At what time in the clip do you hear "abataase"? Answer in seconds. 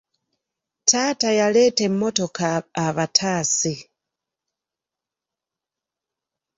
2.85-3.73